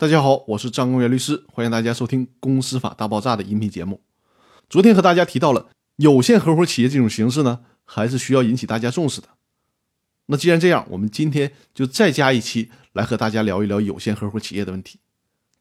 [0.00, 4.00] 大家好，我是张公元律师，欢迎大家收听《公司法大爆炸》的音频节目。
[4.70, 9.28] 昨天和大家提到了有限合伙企业这种形式呢，还是需要引起大家重视的。
[10.28, 15.00] 那既然这样，我们今天就再加一期来和大家聊一聊有限合伙企业的问题。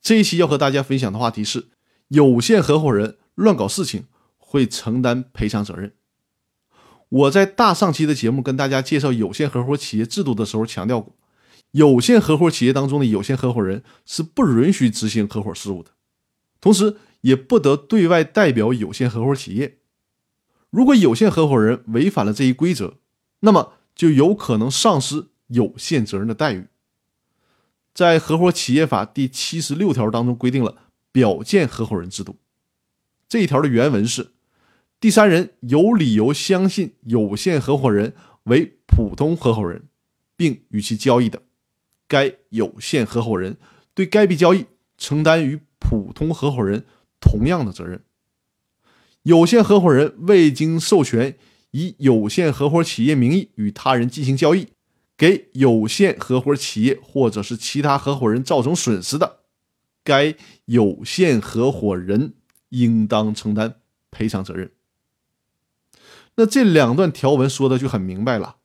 [0.02, 1.68] 这一期要和大家分享的话题是：
[2.08, 4.06] 有限合伙人乱搞事情
[4.38, 5.92] 会承担赔偿责任。
[7.10, 11.14] 我在大上期的节目跟大家介绍有限合伙企业制度的时候强调过。
[11.72, 15.92] 有限合伙企业当中的有限合伙人是不允许执行合伙事务的，
[16.60, 19.78] 同时也不得对外代表有限合伙企业。
[20.72, 22.96] 如果有限合伙人违反了这一规则，
[23.42, 26.68] 那么就有可能丧失有限责任的待遇。
[27.94, 30.78] 在《合伙企业法》第七十六条当中规定了
[31.12, 32.38] 表见合伙人制度，
[33.28, 34.32] 这一条的原文是：
[35.00, 39.88] 第三人有理由相信有限合伙人为普通合伙人，
[40.36, 41.44] 并与其交易的。
[42.10, 43.56] 该有限合伙人
[43.94, 44.66] 对该笔交易
[44.98, 46.86] 承担与普通合伙人
[47.22, 48.04] 同样的责任。
[49.24, 51.38] 有限合伙人未经授权
[51.72, 54.70] 以有限合伙企业名义与他人进行交易，
[55.16, 59.40] 给有限合伙企业或者是其他合伙人造成损失的，
[60.04, 62.34] 该有限合伙人
[62.70, 63.76] 应当承担
[64.10, 64.72] 赔偿责任。
[66.36, 68.56] 那这两段条文说的就很明白了。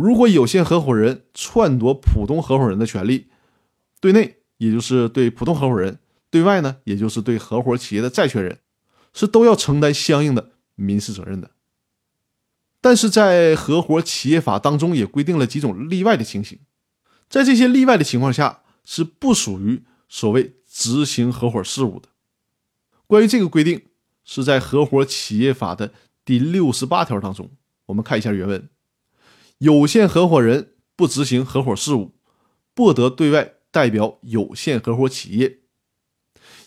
[0.00, 3.26] 如果有限合伙人篡夺普通合伙人的权利，
[4.00, 5.98] 对内也就是对普通合伙人，
[6.30, 8.60] 对外呢也就是对合伙企业的债权人，
[9.12, 11.50] 是都要承担相应的民事责任的。
[12.80, 16.58] 但是在合伙企业法当中也规定了几种例外的情形，
[17.28, 22.08] 在这些例外的情况下是不属于所谓执行合伙事务的。
[23.06, 23.82] 关于这个规定
[24.24, 25.92] 是在合伙企业法的
[26.24, 27.50] 第六十八条当中，
[27.84, 28.66] 我们看一下原文。
[29.60, 32.14] 有限合伙人不执行合伙事务，
[32.72, 35.58] 不得对外代表有限合伙企业。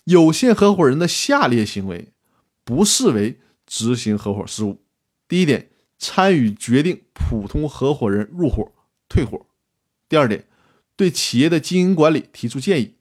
[0.04, 2.14] 有限合伙人的下列行为
[2.64, 4.84] 不视为执行合伙事务：
[5.28, 8.72] 第一点，参与决定普通合伙人入伙、
[9.10, 9.48] 退伙；
[10.08, 10.46] 第二点，
[10.96, 12.94] 对企业的经营管理提出建议；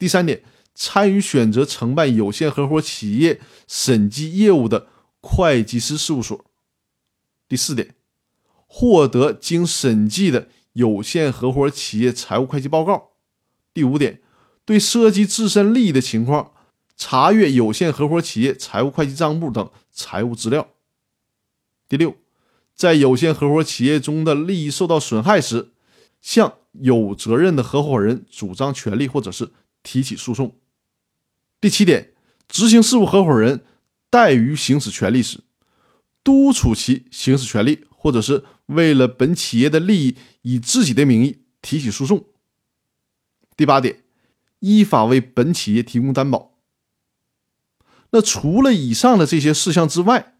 [0.00, 0.42] 第三点，
[0.74, 4.88] 参与选择承办有限合伙企业审计业务的
[5.20, 6.38] 会计师事务所；
[7.48, 7.94] 第四点。
[8.68, 13.12] 获得经审计的有限合伙企业财务会计报告。
[13.74, 14.20] 第五点，
[14.64, 16.52] 对涉及自身利益的情况，
[16.96, 20.68] 查阅有限合伙企业财务会计账簿等财务资料。
[21.88, 22.14] 第六，
[22.74, 25.70] 在有限合伙企业中的利益受到损害时，
[26.20, 29.50] 向有责任的合伙人主张权利或者是
[29.82, 30.54] 提起诉讼。
[31.60, 32.12] 第七点，
[32.46, 33.64] 执行事务合伙人
[34.10, 35.40] 怠于行使权利时，
[36.22, 38.44] 督促其行使权利，或者是。
[38.68, 42.24] 为了本企业的利益，以自己的名义提起诉讼。
[43.56, 44.04] 第八点，
[44.60, 46.52] 依法为本企业提供担保。
[48.10, 50.34] 那除了以上的这些事项之外，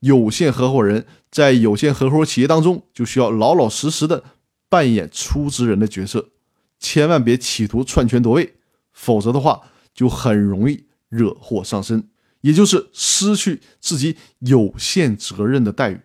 [0.00, 4.24] 有限合伙人在有限合伙企业当中就需要老老实实的
[4.68, 6.30] 扮演出资人的角色，
[6.78, 8.56] 千万别企图篡权夺位，
[8.92, 12.08] 否则的话就很容易惹祸上身，
[12.40, 16.00] 也就是失去自己有限责任的待遇。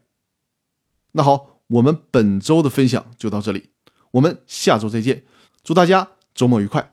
[1.14, 1.51] 那好。
[1.72, 3.70] 我们本周的分享就到这里，
[4.12, 5.24] 我们下周再见，
[5.64, 6.91] 祝大家周末愉快。